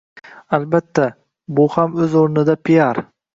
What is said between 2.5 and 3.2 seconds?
piar.